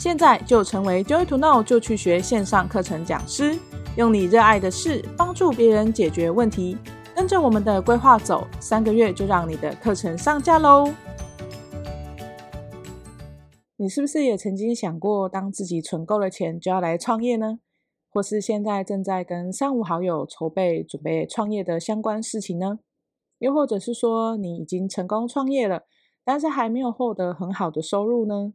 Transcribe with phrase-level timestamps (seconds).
[0.00, 3.58] 现在就成为 Joy to Know 就去学线上课程讲师，
[3.98, 6.78] 用你热爱的事帮助别人解决问题。
[7.14, 10.90] 跟着我们的规划走，三个月就让你的课程上架喽！
[13.76, 17.58] 你是不是也曾经想过，当自己存够了钱，就要来创业呢？
[18.08, 22.78] 或是现在正在跟三五好友筹备准备创业的相关事情呢？
[23.38, 25.82] 又或者是说，你已经成功创业了，
[26.24, 28.54] 但是还没有获得很好的收入呢？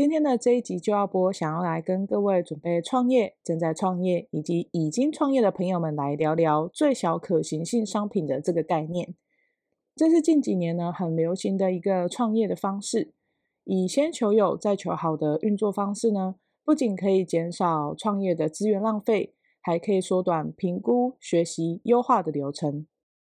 [0.00, 9.14] 今天的这一集就要播，想要来跟各位准备创业、正在创业以及已经创业的朋友们来聊聊最小可行性商品的这个概念。
[9.94, 13.12] 这是近几年呢很流行的一个创业的方式，
[13.64, 22.86] 以先求有再求好的运作方式呢，不仅可以减少创业的资源浪费，还可以缩短评估、学习、优化的流程。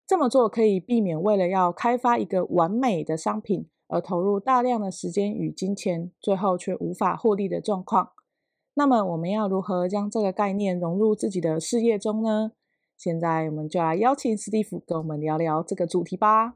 [0.05, 3.67] 这么做可以避免为了要开发一个完美的商品。
[3.89, 8.11] 而投入大量的时间与金钱，最后却无法获利的状况。
[8.75, 12.51] 那么，我们要如何将这个概念融入自己的事业中呢？
[12.95, 16.53] 现在，我们就来邀请史蒂夫跟我们聊聊这个主题吧。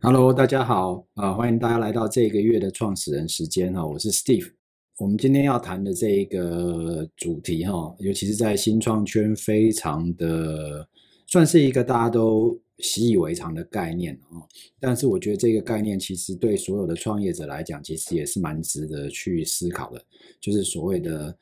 [0.00, 4.52] Hello，大家好，啊，欢迎大家来到这个月的创始人时间哈，我是 Steve。
[4.98, 10.88] 我们今天要谈的这一个主题哈，尤其是在新创圈，非常的
[11.26, 12.58] 算是一个大家都。
[12.78, 14.42] 习以为常的概念啊，
[14.80, 20.04] 但是我觉得这个概念其实对所有的创业者来讲，其实也是蛮值得去思考的，
[20.40, 21.36] 就是所谓的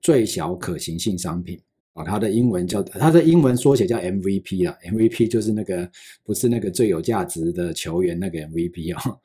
[0.00, 1.60] 最小可行性商品
[1.92, 5.90] 啊，它的英文叫它的英文缩写叫 MVP 啦，MVP 就是那个
[6.24, 9.20] 不是那个最有价值的球员那个 MVP 啊，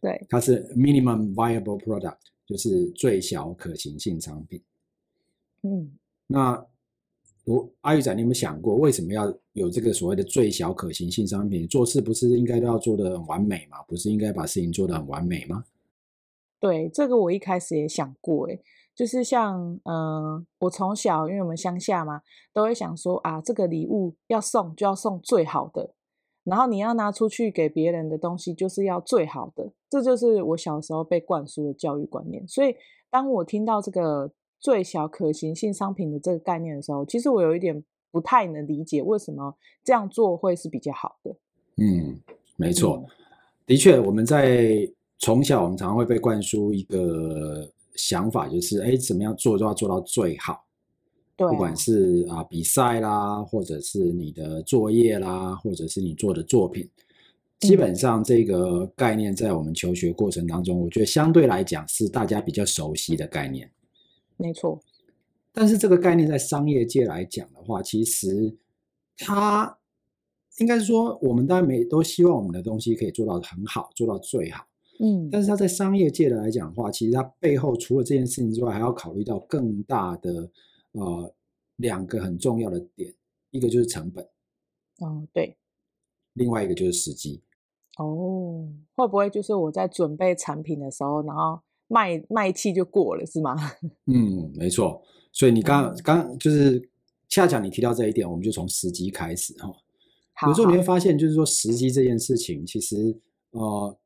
[0.00, 4.60] 对，它是 Minimum Viable Product，就是最小可行性商品。
[5.62, 5.92] 嗯，
[6.26, 6.66] 那。
[7.82, 11.66] 阿玉仔，你有没有想过，为什么要有这个所谓的最小可行性商品？
[11.68, 13.78] 做事不是应该都要做得很完美吗？
[13.86, 15.64] 不是应该把事情做得很完美吗？
[16.60, 18.60] 对，这个我一开始也想过，诶，
[18.94, 22.20] 就是像，嗯、我从小，因为我们乡下嘛，
[22.52, 25.94] 都会想说啊，这个礼物要送就要送最好的，
[26.44, 32.46] 然后你要拿出去给别人的东西就是要最好的，这就是我小时候被灌输的教育观念。
[32.48, 32.74] 所以，
[33.10, 34.32] 当我听到这个。
[34.60, 41.36] 最小可行性商品的这个概念的时候，其实我有一点不太能理解为什么这样做会是比较好的。
[41.76, 42.18] 嗯，
[42.56, 43.06] 没错，嗯、
[43.66, 44.88] 的确，我们在
[45.18, 50.64] 从小我们常常会被灌输一个想法，就是哎，怎么样做都要做到最好。
[51.36, 56.88] 对啊，不管是啊比赛啦，或者是你的作业啦，或者是你做的作品，
[57.60, 63.70] 基本上这个概念在我们求学过程当中，我觉得相对来讲是大家比较熟悉的概念。
[64.38, 64.80] 没错，
[65.52, 68.56] 但是这个概念在商业界来讲的话，其实
[69.16, 69.78] 它
[70.58, 74.64] 应该是说，我们当然每都希望我们的东西可以做到很好，做到最好。
[75.00, 80.48] 嗯，但是它在商业界的来讲的话，其实它背后除了这件事情之外，还要考虑到更大的
[80.92, 81.34] 呃
[81.76, 83.12] 两个很重要的点，
[83.50, 84.24] 一个就是成本。
[85.00, 85.56] 哦，对。
[86.34, 87.42] 另外一个就是时机。
[87.98, 91.60] 哦，会不会就是我在准备产品的时候，然后。
[91.88, 93.56] 卖卖气就过了是吗？
[94.06, 95.02] 嗯，没错。
[95.32, 96.88] 所以你刚刚就是
[97.28, 99.68] 恰巧你提到这一点，我们就从时机开始哈。
[100.46, 103.18] 有时候你会发现，就是说时机这件事情，其实
[103.50, 103.98] 呃，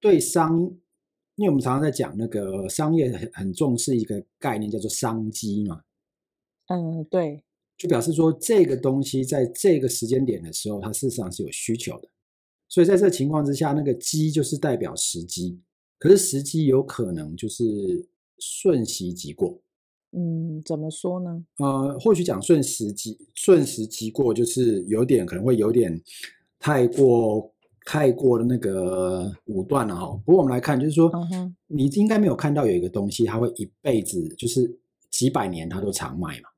[0.00, 0.58] 对商，
[1.36, 5.82] 因为我们常常在讲那个商业很很重视一个概念，叫做商机嘛。
[6.66, 7.44] 嗯，对。
[7.78, 12.08] 就表示说，这个东西在这个时间点的时候，它事实上是有需求的。
[12.68, 15.60] 所以在这个情况之下，那个机就是代表时机。
[15.98, 18.08] 可是时机有可能就是
[18.38, 19.60] 瞬息即过，
[20.12, 21.44] 嗯，怎么说呢？
[21.58, 26.00] 呃，或许讲瞬时即瞬时即过，就是有点可能会有点
[26.58, 27.52] 太过
[27.86, 30.06] 太过的那个武断了哈。
[30.24, 34.78] 不过我们来看，就是说，嗯哼，你应该没有看到有一个东西，它会一辈子，就是
[35.10, 36.48] 几百年它都常卖嘛？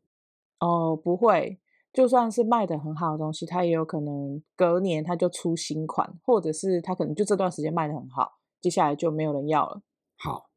[0.61, 1.61] 哦，不会，
[1.93, 8.38] 就算是卖的很好的东西，它也有可能隔年它就出新款，或者是它可能就这段时间卖的很好。
[8.61, 9.83] 接下来就没有人要了。
[10.17, 10.51] 好，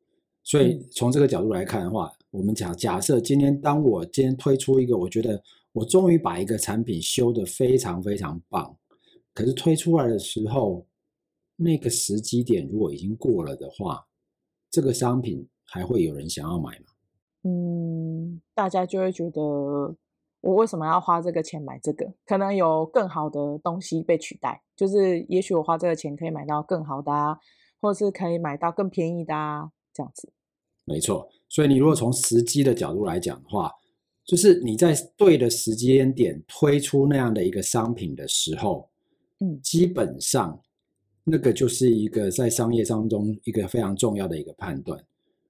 [0.43, 5.41] 所以从这个角度来看的话，嗯、我们假假设今天当我今天推出一个，我觉得
[5.71, 8.75] 我终于把一个产品修得非常非常棒，
[9.33, 10.85] 可是推出来的时候，
[11.55, 14.07] 那个时机点如果已经过了的话，
[14.69, 16.85] 这个商品还会有人想要买吗？
[17.43, 19.41] 嗯，大家就会觉得
[20.41, 22.13] 我为什么要花这个钱买这个？
[22.25, 27.37] 可能有更好的东西被取代，就是也许我花这个钱可以买到更好的啊。
[27.81, 30.29] 或是可以买到更便宜的啊，这样子。
[30.85, 33.71] 没错，所以你如果从时机的角度来讲的话，
[34.23, 38.87] 就是你在对的时间点推出那样的一个商品的时候，
[39.39, 40.61] 嗯，基本上
[41.23, 45.03] 那个就是一个在商业当中一个非常重要的一个判断。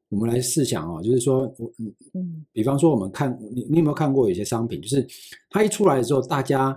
[0.09, 5.07] 我们来试想哦，就是说，我嗯嗯，比方说我们看你，你有没有看过有些商品，就是
[5.49, 6.69] 它一出来的时候，大家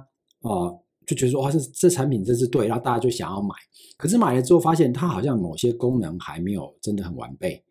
[0.42, 3.54] 哦、呃、就觉得说哇，这这产品真是对，然后大家就想要买。
[3.96, 7.62] 可是买了之后，发现它好像某些功能还没有真的很完备，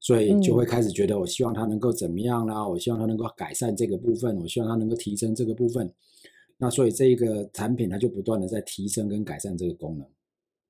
[0.00, 2.66] 所以就会开始觉得，我希望它能够怎么样啦？
[2.66, 5.92] 我希望它能够改善这个部分，我希望它能够提升这个部分。
[6.58, 10.06] 那所以这一个产品，它就不断的在提升跟改善这个功能。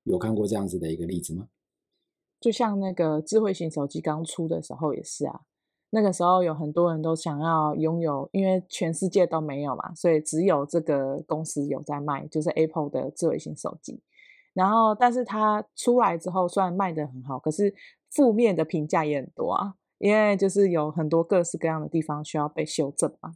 [0.03, 1.47] 有看过这样子的一个例子吗？
[2.39, 5.41] 就像那个智慧型手机刚出的时候也是啊，
[5.93, 14.01] 那个时候有很多人都想要拥有，因为全世界都没有嘛，所以只有这个公司有在卖，就是 Apple 的智慧型手机。
[14.53, 17.73] 然后，但是它出来之后，虽然卖得很好，可是
[18.09, 23.35] 负面的评价也很多啊，因为就是有很多各式各样的地方需要被修正嘛。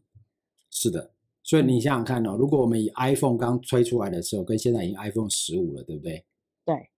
[0.69, 1.12] 是的，
[1.44, 6.25] 所以你想想看哦，如果我们以 iPhone 刚推出来的时候，跟现在已经 iPhone 十五了，对不对？
[6.63, 6.90] 对。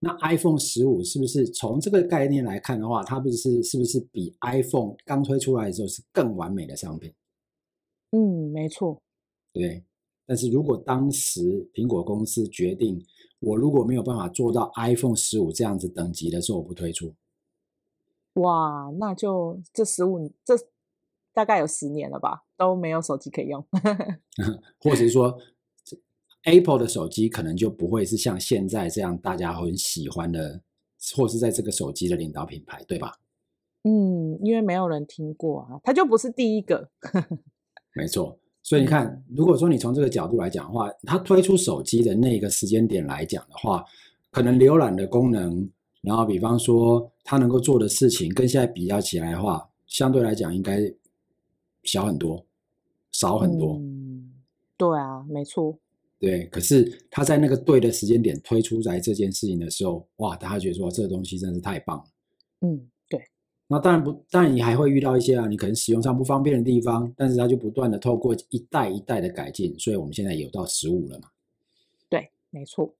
[0.00, 7.12] 那 iPhone 十五是不是从这个概念来看的话，它不是是不是比 iPhone 刚推出来的时候是更完美的商品？
[8.12, 9.02] 嗯，没错。
[9.52, 9.84] 对。
[10.24, 11.40] 但是如果当时
[11.72, 13.02] 苹果公司决定，
[13.40, 17.14] 我如果没有办法做到 iPhone 十五这样子等级的时候，我不推出。
[18.34, 20.54] 哇，那就这十五这
[21.32, 23.64] 大概有十年了吧，都没有手机可以用。
[24.80, 25.38] 或者是说
[26.50, 30.60] ，Apple 的手机可能就不会是像现在这样大家很喜欢的，
[31.16, 33.12] 或是在这个手机的领导品牌，对吧？
[33.84, 36.90] 嗯，因为没有人听过啊，它就不是第一个。
[37.94, 38.38] 没错。
[38.60, 43.82] 所以你看，如果说你从这个角度来讲的话，它推出手机的那个时间点来讲的话，
[44.30, 45.70] 可能浏览的功能，
[46.02, 50.80] 然后比方说它能够做的事情，跟现在比较起来的话，相对来讲应该
[51.82, 52.44] 小很多，
[53.12, 53.76] 少很多。
[53.78, 54.32] 嗯，
[54.76, 55.78] 对啊，没错。
[56.18, 62.04] 对，可是他在那个对的时间点推出来这件事情的时候，哇，大家觉得说这个东西真是太棒了。
[62.60, 62.88] 嗯。
[63.08, 63.20] 对
[63.70, 71.28] 那当然不，当然你还会遇到一些啊，你可能使用上不方便的地方，但是它就不断的透过一代一代的改进，所以我们现在有到十五了嘛？
[72.08, 72.94] 对，没错。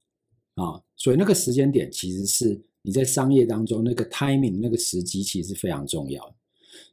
[0.57, 6.35] 啊，所以那个时间点其实是你在商业当中那个 timing 那个时机其实是非常重要的。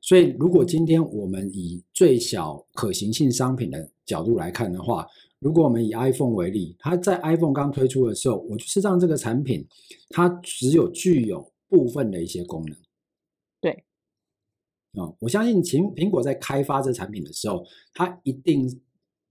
[0.02, 5.06] 所以如果今天我们以最小可行性商品的角度来看的话，
[5.40, 9.68] 如果我们以 iPhone 为例，它在 iPhone 刚推出的时候，我就是让这个产品
[10.10, 12.76] 它只有具有部分的一些功能。
[13.62, 13.84] 对，
[14.94, 18.82] 哦，我相信苹苹果在开发这产品的时候，它一定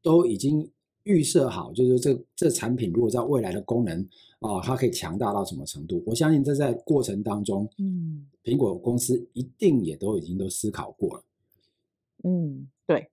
[0.03, 0.71] 都已经
[1.05, 4.01] 预设好，就是这这产品如果在未来的功能
[4.41, 6.03] 啊，它可以强大到什么程度？
[6.07, 11.25] 我相信这在过程当中，嗯，苹果公司一定也都已经都思考过了。
[12.25, 13.11] 嗯，对。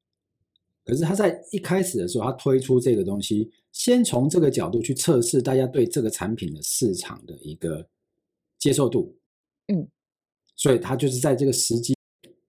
[0.84, 7.88] 可是他在一开始的时候，他推出这个东西，先从这个角度去测试大家对这个产品的市场的一个
[8.58, 9.16] 接受度。
[9.68, 9.88] 嗯。
[10.56, 11.96] 所以他就是在这个时机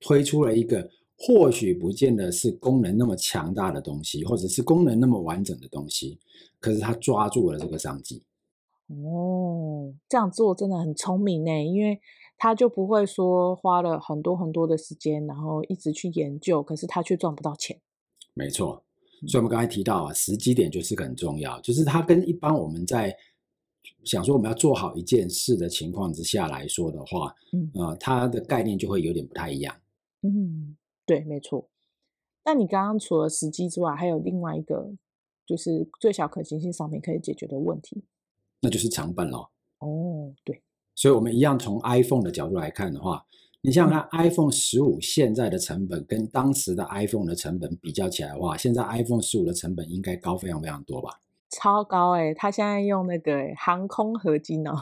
[0.00, 6.18] 推出了一个或许不见得是功能那么强大的东西，或者是功能那么完整的东西，
[6.58, 8.22] 可是他抓住了这个商机。
[8.88, 12.00] 哦，这样做真的很聪明呢，因为
[12.36, 17.80] 他就不会说花了很多很多的时间，然后一直去研究，可是他却赚不到钱。
[18.34, 18.84] 没错，
[19.26, 23.16] 所以我们刚才提到啊，时机点就是很重要，就是它跟一般我们在。
[24.04, 29.74] 想说我们要做好一件事的情况之下来说的话，嗯，呃，它的概念就会有点不太一样。
[30.22, 31.68] 嗯，对，没错。
[32.44, 34.92] 那你刚刚除了时机之外，还有另外一个，
[35.46, 38.04] 就是最小可行性商品可以解决的问题，
[38.60, 39.50] 那就是成本咯。
[39.78, 40.62] 哦，对。
[40.94, 43.24] 所以，我们一样从 iPhone 的角度来看的话，
[43.64, 51.20] 你想想看，iPhone 十五现在的成本跟当时的 iPhone 的成本比较起来的话，现在 iPhone 十五的成本应该高非常非常多吧？
[51.48, 52.34] 超高哎、欸！
[52.34, 54.72] 他现在用那个航空合金哦，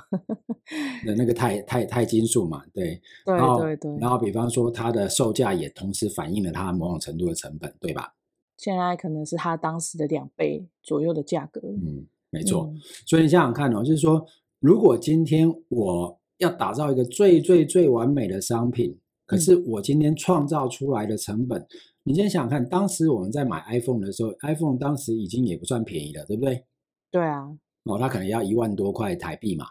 [1.04, 3.98] 那 那个钛钛钛金属嘛，对，对对对。
[3.98, 8.14] 然后比方说，它的售价也同时反映了它某种程度的成本，对吧？
[8.56, 11.60] 现在可能是它当时的两倍左右的价格。
[11.60, 12.66] 嗯，没错。
[12.72, 14.24] 嗯、所以你想想看哦，就是说，
[14.60, 21.58] 如果今天我要打造一个最最最完美的商品，可是我今天创造出来的成本。
[21.62, 21.66] 嗯
[22.02, 26.64] 你先想想看，当时我们在买 iPhone 的时候，iPhone 当时已经也不算便宜了，对不对？
[27.10, 27.42] 对啊。
[27.84, 29.66] 哦，它可能要一万多块台币嘛。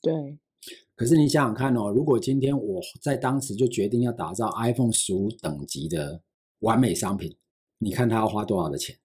[0.00, 0.38] 对。
[0.96, 6.22] 可是你想想看哦，如果今天我在当时就决定要打造 iPhone 十五等级的
[6.60, 7.36] 完美商品，
[7.78, 8.96] 你看它要花多少的钱？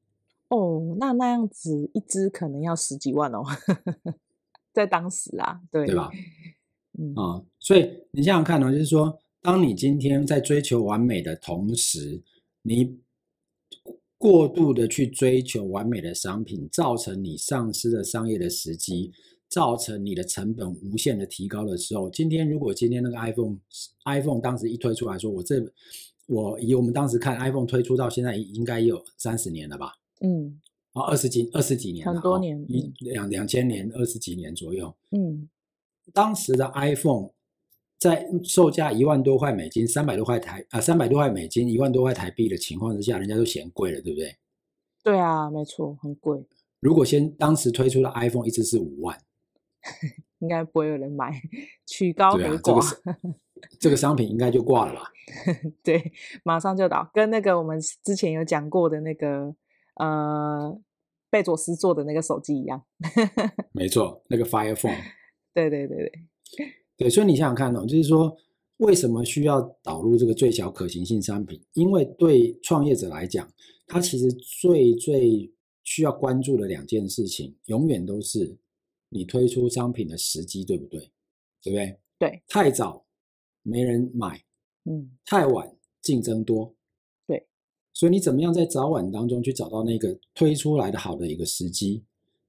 [0.47, 3.43] 哦，那那样子一支可能要十几万哦，
[4.71, 6.09] 在当时啊，对，对吧？
[6.97, 12.21] 嗯啊、哦，所以你想想看哦，就是说，当你今天在追求完美的同时，
[12.63, 12.97] 你
[14.17, 19.11] 过度的去追求完美的商品，造成你丧失了商业的时机，
[19.49, 25.55] 造成你的成本无限的提高的时候，今天如果今天那个 iPhone，iPhone 当时一推出来说，我这
[26.27, 29.91] 我以我们当时看 iPhone 推出到现在应该有三十年了吧？
[30.21, 30.61] 嗯，
[30.93, 34.93] 啊，二十几二十几年，很多年，一两两千年二十几年左右。
[35.09, 35.49] 嗯，
[36.13, 37.29] 当时的 iPhone
[37.97, 44.35] 在售价一万多块美金，三百多块台啊，三百多块美金，一万多块台币的情况之下，人家都嫌贵了，对不对？
[45.03, 46.43] 对啊，没错，很贵。
[46.79, 49.17] 如果先当时推出的 iPhone 一直是五万。
[50.41, 51.31] 应该不会有人买，
[51.85, 53.35] 曲高和寡，这个，
[53.79, 55.01] 这个商品应该就挂了吧？
[55.83, 56.11] 对，
[56.43, 59.55] 马上就倒，跟那个我们之前有讲过的那个
[59.95, 60.75] 呃
[61.29, 62.83] 贝佐斯做的那个手机一样。
[63.71, 64.97] 没错，那个 Fire Phone。
[65.53, 65.97] 对对对
[66.57, 66.67] 对，
[66.97, 68.35] 对，所以你想想看哦，就是说
[68.77, 71.61] 为什么需要导入这个最小可行性商品？
[71.73, 73.51] 因为对创业者来讲，
[73.87, 75.51] 他其实最最
[75.83, 78.57] 需要关注的两件事情，永远都是。
[79.13, 81.11] 你推出商品的时机对不对？
[81.61, 81.99] 对不对？
[82.17, 83.05] 对，太早
[83.61, 84.41] 没人买，
[84.85, 85.69] 嗯，太晚
[86.01, 86.73] 竞争多，
[87.27, 87.45] 对，
[87.93, 92.05] 所以你怎么样在早晚当中去找到那个推出来的好的一个时机？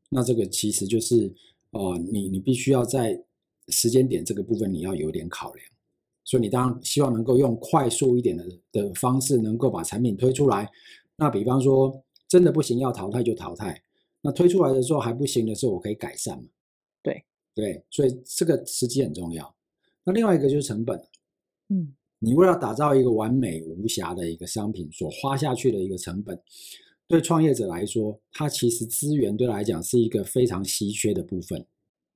[0.09, 1.35] 那这个其实就是，
[1.73, 3.23] 呃，你你必须要在
[3.69, 5.67] 时间点这个部分你要有点考量，
[6.25, 10.71] 所以你当然希望能够用快速一点的的方式能够把产品推出来。
[11.17, 13.83] 那比方说真的不行要淘汰就淘汰。
[14.25, 16.45] 那推出来的时候还不行的时候，我可以改善嘛？
[17.03, 17.25] 对
[17.55, 19.53] 对，所以这个时机很重要。
[20.05, 20.97] 那另外一个就是成本，
[21.71, 26.41] 嗯，你为了打造一个完美无瑕的一个商品，所花下去的一个成本，
[27.13, 31.67] 对创业者来说，他其实资源对来讲是一个非常稀缺的部分。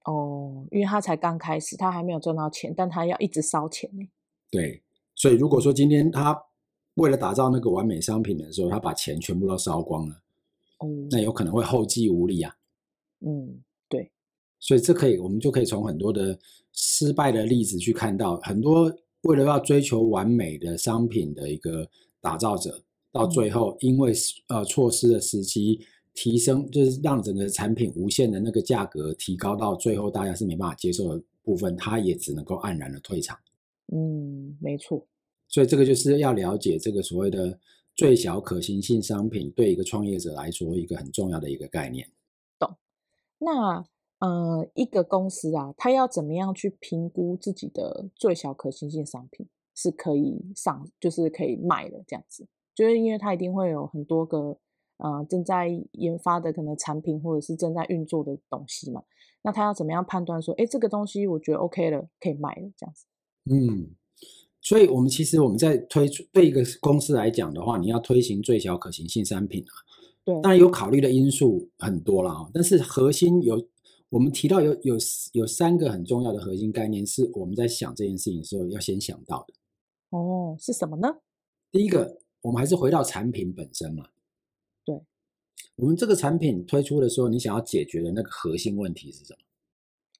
[0.06, 4.08] 哦，因为他才刚开始，他还没有赚到钱，但他要一直烧钱呢。
[4.50, 4.82] 对，
[5.14, 6.34] 所以如果说今天他
[6.94, 10.22] 为了打造那个完美商品的时候，他把钱全部都烧光了。
[10.82, 12.56] 嗯，那有可能会后继无力啊。
[13.20, 14.10] 嗯，对。
[14.58, 16.38] 所以这可以，我们就可以从很多的
[16.72, 18.90] 失败的例子去看到，很多
[19.24, 21.86] 为了要追求完美的商品的一个
[22.22, 22.82] 打造者，
[23.16, 24.12] 到最后因为
[24.48, 25.80] 呃措施的时机，
[26.14, 33.38] 提升就是让整个产品无限的那个价格提高到最后大家是没办法接受的部分，他也只能够黯然的退场。
[33.92, 35.06] 嗯，没错。
[35.48, 37.58] 所以这个就是要了解这个所谓的。
[37.98, 42.06] 最小可行性商品对一个创业者来说，一个很重要的一个概念。
[42.58, 42.76] 懂。
[43.38, 43.86] 那
[44.18, 52.46] 呃，一个公司啊，他要怎么样去评估自己的最小可行性商品是可以上，就是可以卖的这样子？
[52.76, 54.56] 就是因为他一定会有很多个
[54.98, 59.02] 呃正在研发的可能产品，或者是正在运作的东西嘛。
[59.42, 63.06] 那他要怎么样判断说，哎，这个东西我觉得 OK 了，可以卖了这样子？
[63.50, 63.96] 嗯。
[64.60, 69.72] 所以，我们其实我们在推出对一个公司来讲的话，你要推行最小可行性商品啊，
[70.24, 72.50] 对，当然有考虑的因素很多了啊。
[72.52, 73.64] 但是核心有
[74.08, 74.96] 我们提到有有
[75.34, 79.54] 有三个很重要的核心概念，是我们在想这件事情的时候要先想到的。
[80.10, 81.18] 哦，是什么呢？
[81.70, 84.04] 第一个，我们还是回到产品本身嘛。
[84.84, 84.94] 对，
[85.76, 89.34] 我们这个产品推出的时候，你想要解决的那个核心问题是什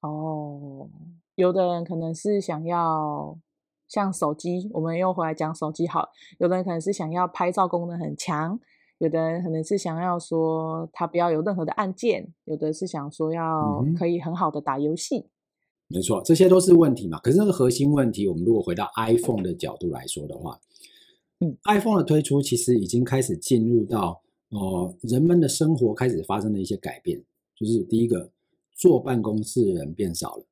[0.02, 0.09] 么？
[0.09, 0.90] 哦，
[1.37, 3.38] 有的人可能是想要。
[3.88, 6.09] 像手机，我们又回来讲手机好。
[6.40, 8.59] 有的人可能是想要拍照功能很强，
[8.99, 15.18] 有的人可能是想要说它不要有任何的按键，有的是想说要可以很好的打游戏。
[15.18, 15.30] 嗯。
[15.87, 17.21] 没错，这些都是问题嘛。
[17.21, 20.59] 可是那个核心问题，我们如果回到 iPhone 的角度来说的话，
[21.40, 27.22] 嗯，iPhone 的推出其实已经开始进入到哦、呃，人们的生活开始发生了一些改变，
[27.54, 28.30] 就是第一个，
[28.74, 30.46] 坐办公室的人变少了。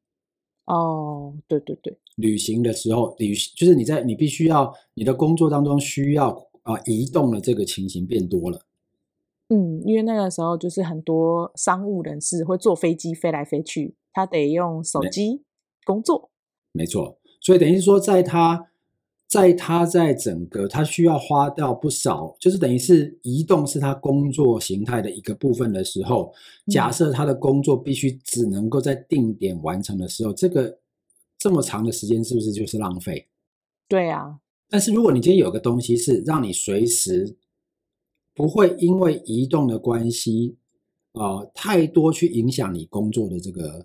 [0.66, 6.28] 哦，对对对，旅行的时候，旅就是你在你必须要你的工作当中需要
[6.64, 8.66] 啊、呃、移动的这个情形变多了。
[9.48, 15.44] 嗯，因为那个时候就是很多商务人士会坐飞机飞来飞去，他得用手机
[15.86, 16.30] 工作。
[16.72, 18.68] 没错，所以等于说在他。
[19.34, 26.32] 在他在整个他需要花掉不少，就是等于是移动是他工作形态的一个部分的时候，
[26.68, 30.78] 假设他的工作必须只能够在定点完成的时候，这个
[31.36, 33.26] 这么长的时间是不是就是浪费？
[33.88, 34.38] 对啊。
[34.68, 37.36] 但是如果你今天有个东西是让你随时
[38.34, 40.56] 不会因为移动的关系
[41.10, 43.84] 啊、呃、太多去影响你工作的这个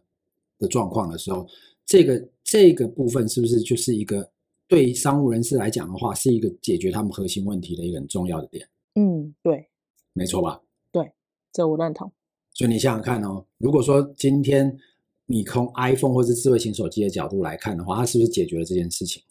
[0.60, 1.48] 的状况的时候，
[1.88, 4.30] 这个这个部分是不是就是一个？
[4.70, 8.70] 对商务人士来讲的话，是一个解决他们核心问题的一个很重要的点。
[8.94, 9.68] 嗯，对，
[10.14, 10.62] 没错吧？
[10.92, 11.12] 对，
[11.52, 12.12] 这我认同。
[12.54, 14.78] 所以你想想看哦，如果说今天
[15.26, 19.24] 你从 iPhone 或是智慧型手机的角度来看的话，它是不是解决了这件事情？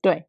[0.00, 0.24] 对，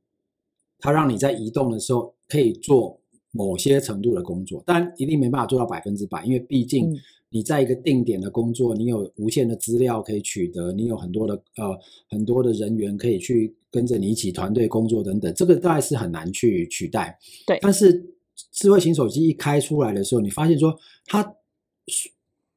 [0.79, 2.99] 它让你在移动的时候可以做
[3.31, 6.97] 某些程度的工作，但一定没办法做到百分之百，因为毕竟
[7.29, 11.77] 你在一个定点的工作，你有无限的资料可以取得，你有很多的呃
[12.09, 17.19] 很多的人员可以去跟着你一起团队工作等等，这个大概是很难去取代。
[17.45, 18.15] 对，但是
[18.53, 21.35] 智慧型手机一开出来的时候，你发现说它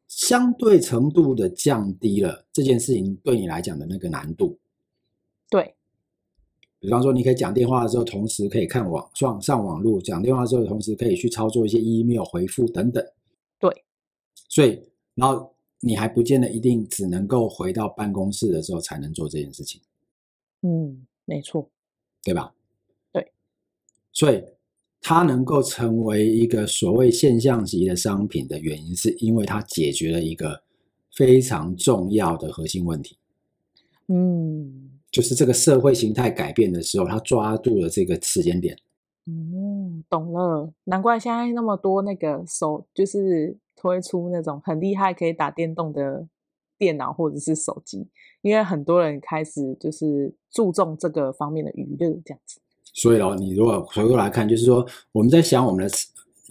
[0.06, 4.56] 相对程度的降低了这件事情对你来讲的那个难度。
[5.50, 5.74] 对，
[6.78, 13.04] 比方说你可以讲电话的时候，同时可以看网上上网络，讲电话的时候，同时可以去操作一些 email 回复等等。
[13.58, 13.84] 对。
[14.48, 14.80] 所以，
[15.16, 19.80] 然后你还不见得一定只能够回到办公室的时候才能做这件事情。
[20.62, 21.68] 嗯，没错，
[22.24, 22.54] 对吧？
[23.12, 23.30] 对。
[24.12, 24.42] 所以，
[25.02, 30.62] 它能够成为一个所谓现象级的商品的原因，是因为它解决了一个
[31.12, 33.18] 非常重要的核心问题。
[34.06, 38.76] 嗯，就是这个社会形态改变的时候，它抓住了这个时间点。
[39.26, 43.58] 嗯，懂了，难怪现在那么多那个手就是。
[43.80, 46.26] 推出那种很厉害可以打电动的
[46.78, 48.06] 电脑或者是手机，
[48.42, 52.60] 因为很多人开始就是注重这个方面的娱乐这样子。
[52.94, 55.92] 所以哦，你如果回过来看，就是说我们在想我们的，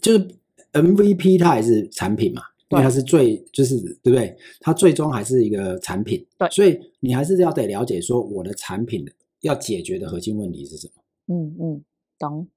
[0.02, 0.28] 就是
[0.74, 4.38] MVP 它还是产品嘛，因为它是最就是对不对？
[4.60, 6.26] 它最终还是一个产品。
[6.38, 9.06] 对，所以你还是要得了解说我的产品
[9.42, 11.04] 要解决的核心问题是什么。
[11.34, 11.84] 嗯嗯，
[12.20, 12.48] 懂，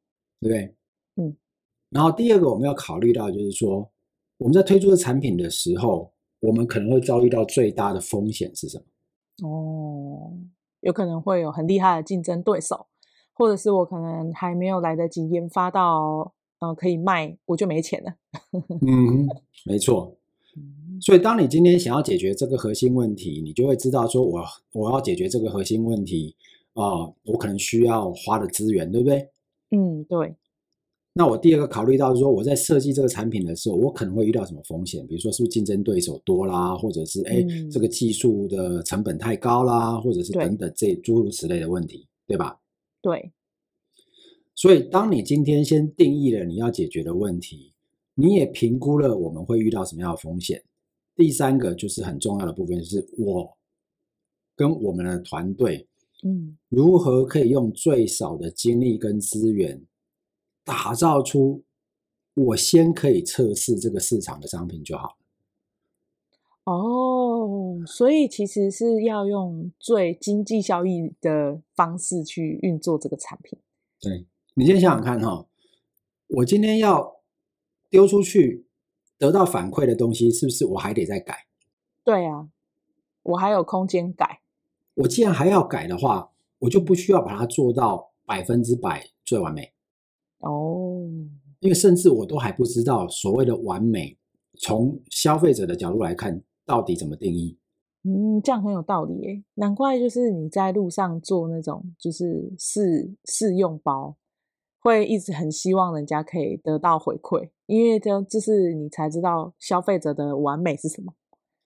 [0.41, 0.75] 对不对？
[1.17, 1.37] 嗯。
[1.91, 3.91] 然后第二个我们要考虑到就是说。
[4.41, 9.49] 我们在推出的产品的时候，我们可能会遭遇到最大的风险是什么？
[9.49, 10.33] 哦，
[10.81, 12.87] 有可能会有很厉害的竞争对手，
[13.33, 18.15] 或者是我可能还没有来得及研发到，呃，可以卖，我就没钱了。
[18.87, 19.27] 嗯，
[19.65, 20.17] 没错。
[21.01, 24.41] 所以，当你今天想要解决这个核心问题，你就会知道说我，
[24.73, 26.37] 我我要解决这个核心问题
[26.75, 29.31] 啊，呃，我可能需要花的资源，对不对？
[29.71, 30.35] 嗯，对。
[31.21, 35.07] 那我第二个考虑到说，我在设计这个产品的时候，我可能会遇到什么风险？
[35.07, 42.59] 比如说，是不是竞争对手多啦，或者是哎，这个技术的成本太高啦，或者是等等这诸如此类的问题，对吧？
[43.03, 43.31] 对。
[44.55, 47.75] 所以，当你今天先定义了你要解决的问题，
[48.15, 50.63] 你也评估了我们会遇到什么样的风险。
[51.15, 53.59] 第三个就是很重要的部分，就是我
[54.57, 55.87] 跟我们的团队，
[56.25, 59.83] 嗯，如何可以用最少的精力跟资源。
[60.71, 61.65] 打造出
[62.35, 65.19] 我先可以测试这个市场的商品就好。
[66.63, 73.59] 哦，所以其实是要用最经济效益的方式去运作这个产品。
[73.99, 75.49] 对，你先想想看哈，
[76.29, 77.17] 我今天要
[77.89, 78.69] 丢出去
[79.19, 81.47] 得到反馈的东西，是不是我还得再改？
[82.05, 82.49] 对啊，
[83.25, 84.41] 我还有空间改。
[84.95, 86.31] 我既然还要改的话，
[86.61, 89.73] 我就不需要把它做到百分之百最完美。
[90.41, 91.07] 哦，
[91.61, 94.17] 因为甚至我都还不知道所谓的完美，
[94.59, 97.57] 从消费者的角度来看，到底怎么定义？
[98.03, 104.17] 嗯，这样很有道理诶，难怪就是你在路上做那种就是试试用包，
[104.79, 111.13] 会一直很希望人家可以得到回馈，因为这就是你才知道消费者的完美是什么。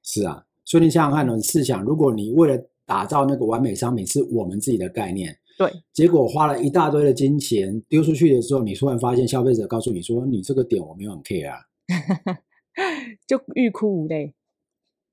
[0.02, 5.38] 是啊，所以你想想看，你试想，如果你为了打造那个完美商品，是我们自己的概念。
[5.56, 11.58] 对，结果花了一大堆的金钱丢出去的时候，你突然发现消费者告诉你说：“你这个点我没有很 care 啊。
[13.24, 14.34] ”就欲哭无泪，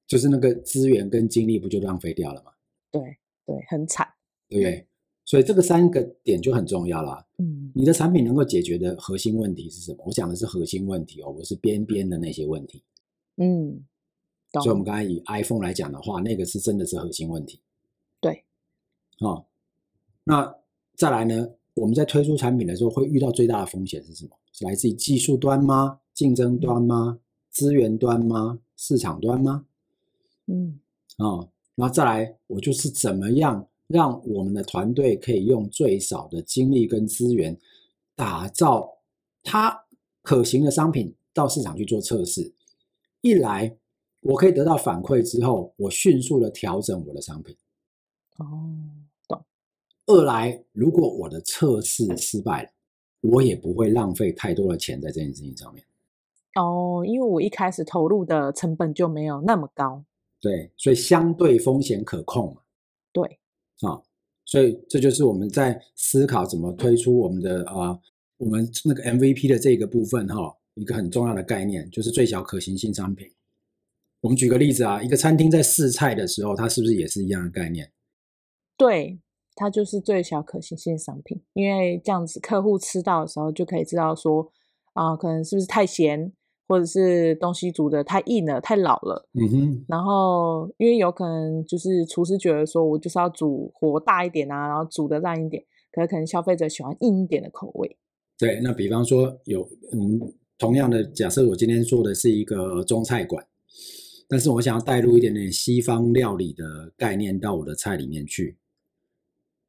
[0.08, 2.52] 就是那个资源跟精力不就浪费掉了吗？
[2.90, 3.02] 对
[3.46, 4.08] 对，很惨，
[4.50, 4.88] 对不对？
[5.26, 7.24] 所以这个三个点就很重要了。
[7.38, 10.04] 嗯，你的产品能够解决的核心问题是什么？
[10.08, 12.84] 我讲的是核心问题哦，不是边边的那些问题。
[13.38, 13.86] 嗯，
[14.54, 17.62] 所以我们刚才以 iPhone 来讲的话，那个是真的是核心问题。
[18.20, 18.44] 对，
[19.20, 19.46] 哦。
[20.24, 20.56] 那
[20.96, 21.50] 再来呢？
[21.74, 24.32] 我们在推出产品的时候，会遇到最大的风险是什么？
[24.52, 26.02] 是来自于技术端吗？
[26.14, 27.20] 竞争端吗？
[27.50, 28.60] 资源端吗？
[28.76, 29.66] 市场端吗？
[30.48, 30.80] 嗯，
[31.18, 37.58] 哦，然后再来，我就是怎么样让我们的团队可以用最少的精力跟资源，
[38.14, 38.98] 打造
[39.44, 39.86] 它
[40.22, 42.54] 可行的商品到市场去做测试。
[43.22, 43.78] 一来，
[44.20, 47.56] 我可以得到反馈之后，我迅速的调整我的商品。
[48.38, 48.76] 哦。
[50.08, 52.70] 二来，如果我的测试失败了，
[53.22, 55.84] 我也不会浪费太多的钱在这件事情上面。
[56.56, 60.04] 哦，因为我一开始投入的成本就没有那么高。
[60.42, 62.62] 对，所以相对风险可控嘛。
[63.14, 63.40] 对，
[63.82, 64.02] 啊，
[64.44, 67.98] 所以这就是我们在思考怎么推出我们的啊，
[68.38, 73.32] 我们那个 MVP 的这个部分哈，一个很重要的概念就是最小可行性商品。
[74.20, 77.92] 我们举个例子啊，一个餐厅在试菜的时候，它是不是也是一样的概念？
[78.76, 79.20] 对。
[79.62, 84.52] 它就是最小可行性商品，因为这样子客户吃到的时候就可以知道说，
[84.94, 86.34] 啊、呃，可能是不是太咸，
[86.68, 89.30] 或者是东西煮的太硬了、太老了。
[89.40, 89.86] 嗯哼。
[89.88, 97.96] 然后，因为有可能就是厨师觉得说，我就是要煮火大一点啊，然后煮的烂一点，可是可能消费者喜欢硬一点的口味。
[98.40, 99.62] 对，那比方说有
[99.94, 100.20] 嗯，
[100.58, 103.46] 同样的假设，我今天做的是一个中菜馆，
[104.28, 108.58] 但是我想要带入一点点西方料理的概念到我的菜里面去。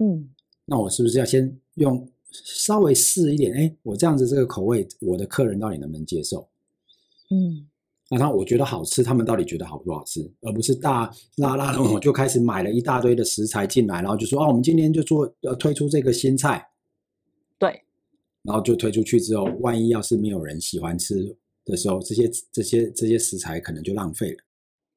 [0.02, 0.28] 嗯，
[0.64, 3.54] 那我是不是要先用稍微试一点？
[3.54, 6.48] 哎，我这样子这个口味，我的客人到底能不能接受？
[7.30, 7.68] 嗯，
[8.10, 10.28] 那他我觉得好吃，他们到底觉得好不好吃？
[10.40, 16.66] 而不是大拉拉的我就开始买了一大堆的食材进来，然后就说哦，我们今天就做呃推出这个新菜，
[17.58, 17.84] 对，
[18.42, 24.38] 然后就推出去之后，万一要是没有人喜欢吃的时候，这些这些这些食材可能就浪费了。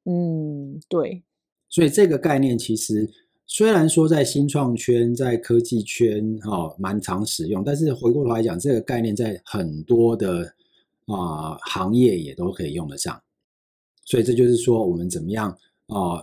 [0.06, 1.24] 嗯，对，
[1.70, 3.08] 所以这个概念其实。
[3.47, 10.51] 虽然说在新创圈、在科技圈，哈、蛮常使用，但是回过头来讲，这个概念在很多的
[11.05, 13.21] 啊、行业也都可以用得上。
[14.03, 15.55] 所以这就是说，我们怎么样
[15.88, 16.19] 啊、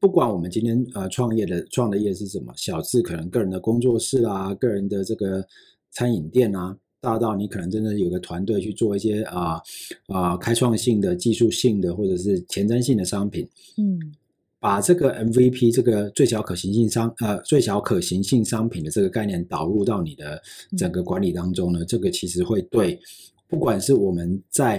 [0.00, 5.46] 不管我们今天呃创业的创的业是什么，小至可能个人的工作室啊，个人的这个
[5.92, 9.62] 餐饮店啊，大到你可能真的有个团队去做一些啊啊、
[10.08, 14.12] 呃呃、开创性的、技术性的或者是前瞻性的商品，嗯。
[14.64, 20.42] 把这个 MVP 这个最小可行性商呃最小可行性商品的这个概念导入到你的
[20.74, 22.98] 整个管理当中呢，嗯、这个其实会对
[23.46, 24.78] 不管是我们在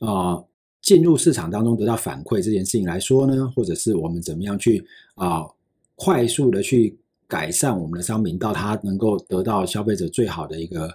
[0.00, 0.48] 啊、呃、
[0.80, 4.82] 进入市场当中得到反馈这件事情来说呢，或者是我们怎么样去
[5.14, 5.54] 啊、呃、
[5.94, 10.86] 快速的去改善我们的商品，到它能够得到消费者最好的一个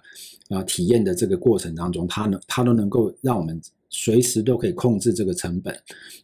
[0.50, 5.78] 啊、呃、体验的这个过程当中，它能它都能够让我们随时都可以控制这个成本，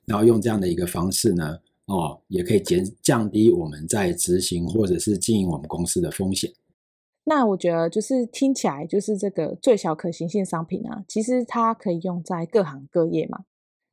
[0.05, 1.55] 然后用这样的一个方式呢。
[1.89, 6.51] 哦，也可以减降低我们在执行或者是经营我们公司的风险。
[7.23, 13.45] 那我觉得就是听起来就是这个最小可行性商品啊，其实它可以用在各行各业嘛。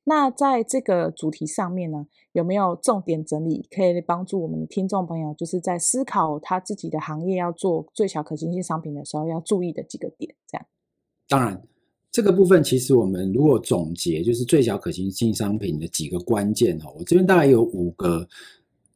[0.05, 10.35] 那在这个主题上面呢，有没有重点整理可以帮助我们的听众朋友，就是在思考他自己的行业要做最小可行性商品的时候要注意的几个点？
[10.47, 10.67] 这样。
[11.29, 11.63] 当然。
[12.17, 18.27] 这个部分其实我们如果总结，就是最小可行性商品的几个关键哈，我这边大概有五个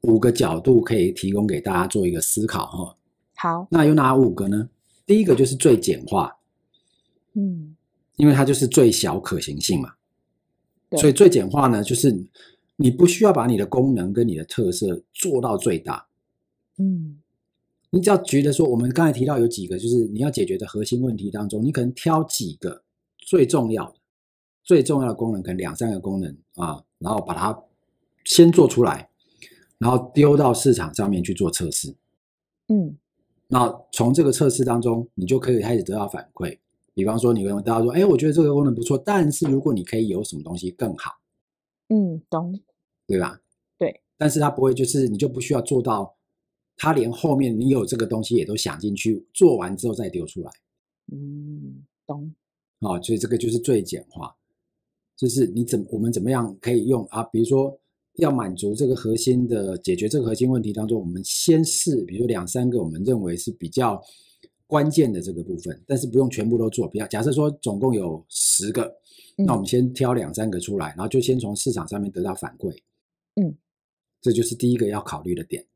[0.00, 2.96] 五个角度可以提供给大家做一个思考哈。
[3.34, 4.70] 好，那有哪五个呢？
[5.04, 6.34] 第一个就是最简化，
[7.34, 7.76] 嗯，
[8.16, 9.92] 因为它就是最小可行性嘛，
[10.92, 12.26] 所以最简化呢，就是
[12.76, 16.06] 你不需要把你的功能跟你的特色做到最大，
[16.78, 17.18] 嗯，
[17.90, 22.82] 你只要觉得说，我们刚才提到有几个，就是你要解决的核心问题当中，你可能挑几个。
[23.30, 23.94] 最重要的、
[24.64, 27.56] 最重要的功能，可能两三个功能啊，然后把它
[28.24, 29.08] 先做出来，
[29.78, 31.94] 然后丢到市场上面去做测试。
[32.66, 32.98] 嗯，
[33.46, 36.58] 那从这个测试当中，你就可以开始得到反馈。
[36.92, 41.12] 比方说，你跟大家说：“哎，我觉得这个功能不错，但是如果你可以有什么东西更好。”
[41.88, 42.60] 嗯，懂，
[43.06, 43.40] 对吧？
[43.78, 44.02] 对。
[44.18, 46.16] 但是它不会，就是你就不需要做到，
[46.76, 50.50] 它连后面你有这个东西也都想进去，做完之后再丢出来。
[51.12, 52.34] 嗯，懂。
[52.80, 54.34] 啊、哦，所以这个就是最简化，
[55.16, 57.22] 就是你怎我们怎么样可以用啊？
[57.24, 57.78] 比如说
[58.14, 64.02] 要满足这个核心的解决这个核心问题当中，我们先试，比如两三个我们认为是比较
[64.66, 66.88] 关键的这个部分，但是不用全部都做。
[66.88, 68.96] 比较假设说总共有十个，
[69.36, 72.74] 那我们先挑两三个出来，然后就先从市场上面得到反馈。
[73.34, 73.56] 嗯，
[74.22, 75.66] 这就是第一个要考虑的点。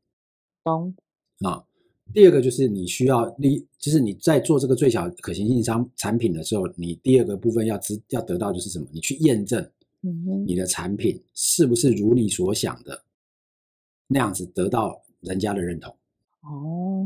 [0.63, 0.95] 懂
[1.41, 1.65] 啊。
[2.13, 8.85] 第二个就是你需要你，就是你在做这个最小可行性商产品的时候，你第二个部分要知要得到就是什么？
[8.91, 9.67] 你去验证，
[10.45, 13.01] 你的产品是不是如你所想的
[14.07, 15.93] 那样子得到人家的认同？
[16.41, 17.05] 哦，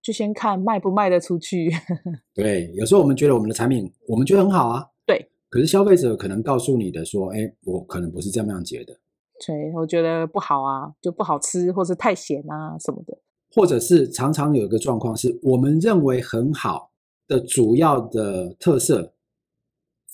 [0.00, 1.70] 就先看卖不卖得出去。
[2.34, 8.98] 对，有时候我们觉得我们的产品我们觉得很好啊，对，可是消费者可能告诉你的说，哎，我可能不是这么样觉得，
[9.46, 13.18] 对，我觉得不好啊，就不好吃，或是太咸啊什么的。
[13.54, 16.90] 或者是常常有一个状况是，我们认为很好
[17.28, 19.12] 的主要的特色，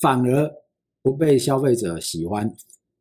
[0.01, 0.51] 反而
[1.03, 2.55] 不被消费者喜欢，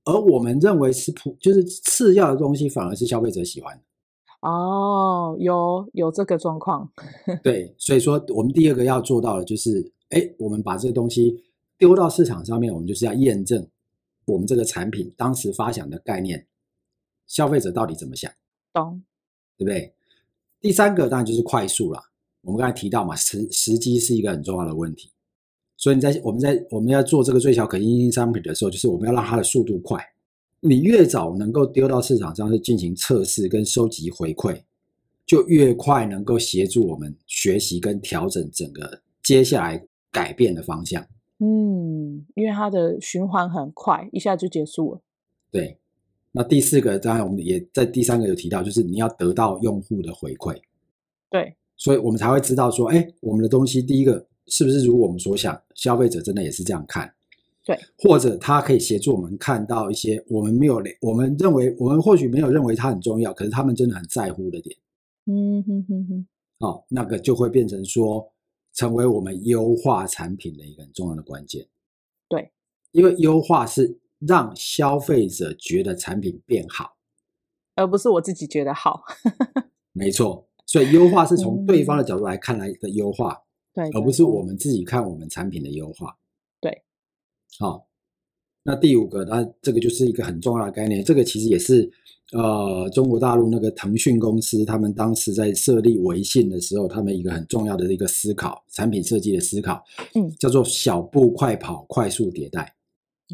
[0.06, 3.82] 而我们认为是普就是次要的东西，反而是消费者喜欢。
[4.41, 6.88] 哦，有有这个状况。
[7.43, 11.43] 对，所以说我们第二个要做到的就是，哎，我们把这个东西
[11.78, 13.67] 丢到市场上面，我们就是要验证
[14.26, 16.45] 我们这个产品当时发想的概念，
[17.26, 18.32] 消费者到底怎么想？
[18.71, 19.02] 懂，
[19.58, 19.95] 对不对？
[20.60, 22.00] 第三个当然就是快速了。
[22.41, 25.12] 我们刚才提到嘛，时时机是一个很重要的问题。
[25.76, 30.04] 所以你在我们在我们要做这个最小可行性商品的时候，就是我们要让它的速度快。
[30.60, 34.63] 你越早能够丢到市场上去进行测试跟收集回馈，
[35.26, 41.06] 就越快能够协助我们学习跟调整整个接下来改变的方向。
[41.39, 45.02] 嗯，因为它的循环很快，一下就结束了。
[45.52, 45.78] 对，
[46.38, 50.56] 那第四个当然我们也在第三个有提到，就是你要得到用户的回馈。
[51.30, 57.12] 对，所以我们才会知道说，哎，我们的东西第一个是不是如我们所想，消费者真的也是这样看？
[57.65, 64.78] 对，或者他可以协助我们看到一些我们没有，我们认为我们或许没有认为它很重要，可是他们真的很在乎的点。
[65.26, 66.28] 嗯哼哼哼，
[66.60, 68.32] 哦，那个就会变成说，
[68.73, 71.65] 成为我们优化产品的一个很重要的关键。
[72.30, 72.52] 对，
[72.93, 76.97] 因为优化是让消费者觉得产品变好，
[77.75, 79.03] 而不是我自己觉得好。
[79.93, 83.38] 没错，所以优化是从对方的角度来看来的优化，
[83.73, 86.17] 对，而不是我们自己看我们产品的优化。
[86.60, 86.84] 对，
[87.60, 87.88] 好，
[88.63, 91.91] 那第五个，那这个就是一个很重要的概念，这个其实也是。
[92.34, 99.82] 呃，中国大陆那个腾讯公司，他们当时在设立微信的时候，他们一个很重要的一个思考，产品设计的思考，
[100.13, 102.75] 嗯，叫做小步快跑，快速迭代。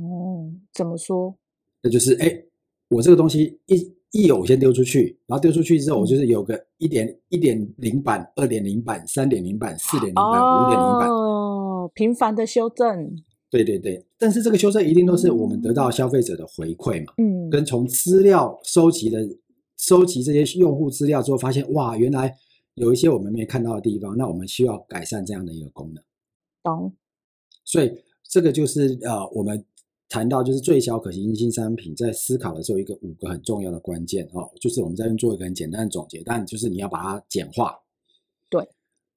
[0.02, 1.36] 哦，怎么说？
[1.82, 2.44] 那就是，哎，
[2.90, 13.16] 我这个东西一一有，我先丢出去，然后丢出去之后，我就是有个一点一点零版、二点零版、三点零版、四点零版、五点零版，哦，频繁的修正。
[13.50, 19.20] 对对对，但是这个修正一定都是我们得到消费者的回馈嘛，嗯，跟从资料收集的
[19.78, 22.36] 收集这些用户资料之后，发现哇，原来
[22.74, 26.04] 有一些我们没看到的地方，那我们需要改善这样的一个功能。
[26.64, 26.94] 懂。
[27.64, 27.92] 所以
[28.24, 29.64] 这个就是呃，我们
[30.14, 37.76] 谈到就是最小可行性商品在思考的时候一个五个很重要的关键哦，就是我们在这做一个很简单的总结，但就是你要把它简化。
[38.48, 38.64] 对。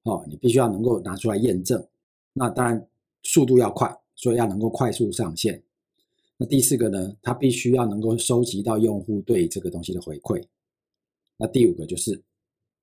[0.01, 1.87] 哦，你必须要能够拿出来验证，
[2.33, 2.87] 那当然
[3.21, 3.95] 速度要快。
[4.15, 5.61] 所以要能够快速上线。
[6.37, 10.43] 那第四个呢，它必须要能够收集到用户对这个东西的回馈。
[11.37, 12.19] 那第五个就是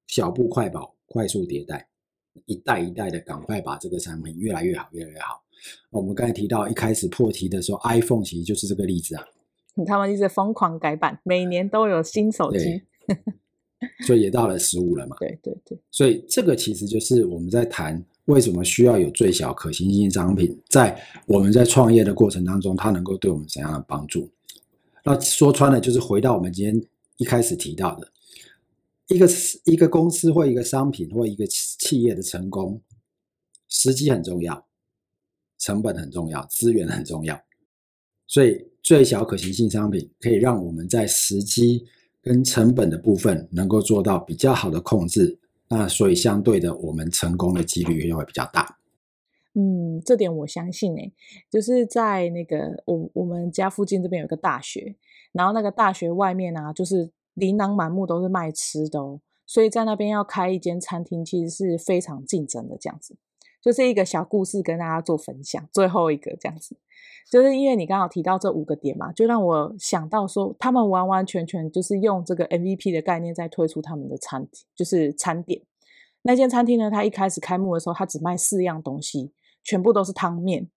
[0.06, 1.88] 小步快跑，快速迭代，
[2.46, 5.43] 一代一代的赶快把这个产品越来越好，越来越好。
[5.90, 9.24] 我们刚才提到一开始破题的时候，iPhone 其实就是这个例子啊。
[9.86, 12.82] 他们一直疯狂改版，每年都有新手机。
[14.06, 15.16] 所以也到了十五了嘛。
[15.20, 15.78] 对对对。
[15.90, 18.04] 所以这个其实就是我们在谈。
[18.26, 20.58] 为什么需要有最小可行性商品？
[20.70, 24.30] 在我们在创业的过程当中，它能够对我们怎样的帮助？
[25.04, 26.82] 那说穿了，就是回到我们今天
[27.18, 28.08] 一开始提到的，
[29.08, 29.28] 一个
[29.66, 32.80] 一个公司或一个商品或一个企业的成功，
[33.68, 34.66] 时机很重要，
[35.64, 37.40] 成本很重要，资源很重要。
[38.26, 41.86] 所以，最小可行性商品可以让我们在时机
[42.20, 45.38] 跟成本的部分能够做到比较好的控制。
[45.68, 48.78] 那所以相对的，我们成功的几率也会比较大。
[49.54, 51.14] 嗯，这点我相信诶，
[51.50, 54.96] 就是在那个我我们家附近这边有个大学，
[55.32, 63.16] 然后那个大学外面啊，就是琳琅满目都是卖吃的哦，所以在那边要开一间餐厅，其实是非常竞争的这样子。
[63.64, 66.76] 就是一个小故事跟大家做分享，最后一个这样子。
[67.30, 74.46] 就是因为你刚好提到这五个点嘛，就让我想到说，他们完完全全就是用这个 MVP 的概念在推出他们的餐，
[74.76, 75.62] 就是餐点。
[76.20, 80.68] 那间餐厅呢，它一开始开幕的时候，它只卖四样东西，全部都是汤面。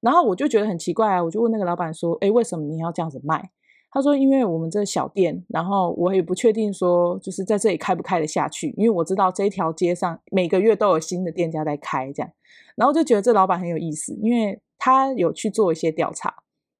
[0.00, 3.52] 然后我就觉得很奇怪啊，我就问那个老板说：“诶，为什么你要这样子卖？”
[3.96, 12.30] 他说：“因为我们这小店，然后我也不确定说，就是在这里开不开得下去，因为我知道这一条街上每个月都有新的店家在开，这样。
[12.76, 16.32] 然后就觉得这老板很有意思，因为。”他有去做一些调查，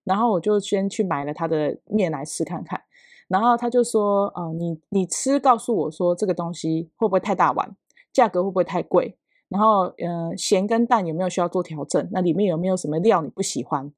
[0.04, 2.78] 然后我就先去买了他的面来吃看看，
[3.26, 7.74] 然后他就说：“哦、你你吃，告诉我说这个东西会不会太大碗，
[8.12, 9.16] 价格会不会太贵？
[9.48, 12.06] 然后呃，咸跟淡有没有需要做调整？
[12.12, 13.90] 那里面有没有什么料你不喜欢？”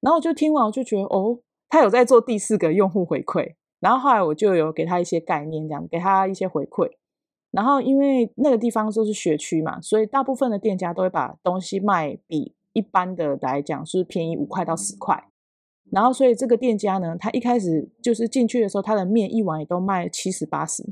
[0.00, 6.90] 然后我就听完我就觉得哦，他有在做第四个用户回馈，然后后来我就有给他一些概念，这样给他一些回馈。
[7.50, 12.54] 然后因为那个地方就是学区嘛，所以大部分的店家都会把东西卖比。
[12.72, 15.30] 一般的来讲是便宜五块到十块，
[15.90, 20.84] 然后所以这个店家呢，他一开始就是进去的时候，他的面一碗也都卖七十八十，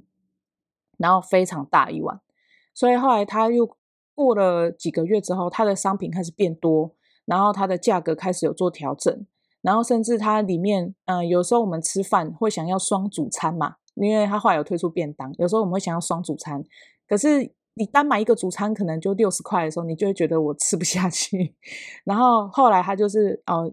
[0.97, 2.23] 然后非常大一碗，
[2.73, 3.77] 所以后来他又
[4.15, 9.27] 过了几个月之后，他的商品开始变多，然后他的价格开始有做调整，
[9.65, 16.63] 然后甚至它里面，嗯、有时候我们吃饭会想要双主餐嘛，因为它后来有推出便当，有时候我们会想要双主餐，
[17.09, 17.53] 可是。
[17.77, 21.57] 你单买一个主餐可能就六十块的时候，你就会觉得我吃不下去。
[22.07, 23.69] 然后后来他就是呃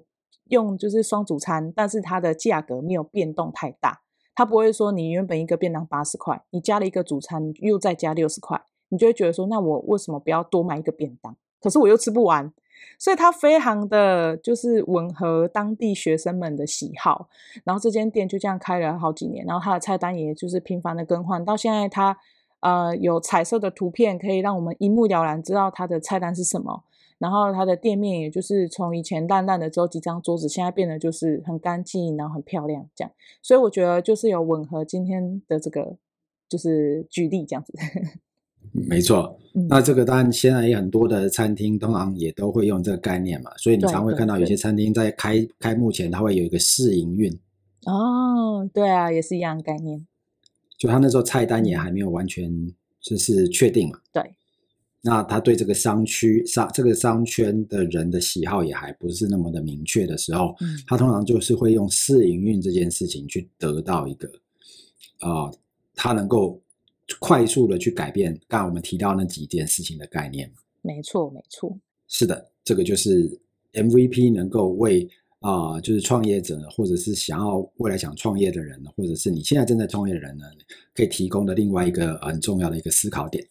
[0.45, 4.01] 用就是双主餐，但是它的价格没有变动太大，
[4.34, 11.38] 他不会说你原本一个便当八十块，你加了一个主餐又再加六十块，你就会觉得说那我为什么不要多买一个便当？
[11.62, 12.51] 可是我又吃不完，
[13.00, 17.30] 所以它非常的就是吻合当地学生们的喜好。
[17.63, 22.17] 然后这间店就这样开了好几年，然后它的菜单也就是频繁的更换，到现在它。
[22.62, 26.84] 呃，有彩色的图片可以让我们一目了然知道它的菜单是什么。
[27.17, 33.12] 然后它的店面也就是从以前烂烂的只有几张桌子，现在变得就是很干净，然后很漂亮这样。
[33.41, 35.98] 所以我觉得就是有吻合今天的这个
[36.48, 37.74] 就是举例这样子。
[38.73, 47.29] 没错，那这个当然现在也很多的餐厅通常也都会用这个概念嘛，所以你常会看到有些餐厅在开开幕前，它会有一个试营运。
[47.86, 50.07] 哦，对啊，也是一样概念。
[50.77, 52.49] 就他那时候菜单也还没有完全
[53.01, 53.99] 就是确定嘛。
[54.13, 54.23] 对。
[55.01, 64.29] 那他对这个商区商这个商圈的人的喜好也还不是那么的明确的时候，嗯，他通常就是会用试营运这件事情去得到一个
[65.19, 65.53] 啊，呃，
[65.93, 66.62] 他能够。
[67.19, 70.52] 快速的去改变刚刚我们提到那几件事情的概念。
[70.82, 71.78] 没错，没错。
[72.08, 73.39] 是的，这个就是
[73.74, 75.08] MVP 能够为
[75.39, 80.45] 啊、呃，就是创业者或者是想要未来想创业的人，或者是你现在正在创业的人呢，
[80.93, 83.47] 可以提供的另外一个很重要的一个思考点。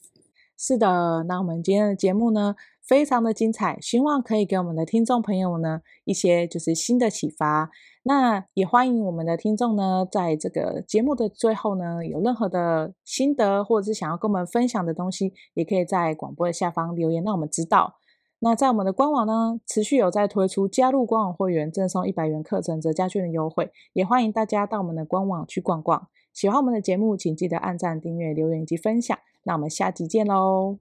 [0.57, 7.71] 是的，那我们今天的节目呢，非常的精彩，希望可以给我们的听众朋友呢一些就是新的启发。
[8.03, 17.97] 那也欢迎我们的听众呢，在这个节目的最后呢，有任何的心得或者是想要跟我们分享的东西，也可以在广播的下方留言，让我们知道。
[18.43, 26.09] 那在我们的官网呢，持续有在推出加入官网会员赠送一百元课程折价券的优惠，也欢迎大家到我们的官网去逛逛。
[26.33, 29.19] 喜欢我们的节目，请记得按赞、订阅、留言以及分享。
[29.45, 30.79] 那我们下集见喽，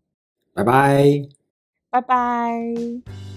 [0.54, 1.28] 拜拜，
[1.90, 3.29] 拜拜。